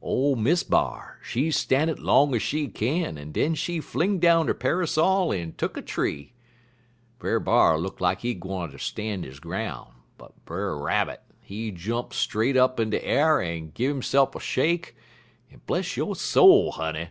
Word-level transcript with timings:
Ole 0.00 0.36
Miss 0.36 0.62
B'ar, 0.62 1.20
she 1.22 1.50
stan' 1.50 1.90
it 1.90 1.98
long 1.98 2.34
ez 2.34 2.40
she 2.40 2.66
kin, 2.66 3.18
en 3.18 3.30
den 3.30 3.54
she 3.54 3.78
fling 3.78 4.18
down 4.18 4.48
'er 4.48 4.54
parrysol 4.54 5.34
en 5.34 5.52
tuck 5.52 5.76
a 5.76 5.82
tree. 5.82 6.32
Brer 7.18 7.38
B'ar 7.38 7.76
look 7.78 8.00
lak 8.00 8.20
he 8.22 8.32
gwine 8.32 8.70
ter 8.70 8.78
stan' 8.78 9.22
his 9.22 9.38
groun', 9.38 9.92
but 10.16 10.46
Brer 10.46 10.82
Rabbit 10.82 11.20
he 11.42 11.70
jump 11.70 12.14
straight 12.14 12.56
up 12.56 12.80
in 12.80 12.88
de 12.88 13.06
a'r 13.06 13.42
en 13.42 13.70
gin 13.74 13.98
hisse'f 14.00 14.34
a 14.34 14.40
shake, 14.40 14.96
en, 15.52 15.60
bless 15.66 15.94
yo' 15.94 16.14
soul, 16.14 16.70
honey! 16.72 17.10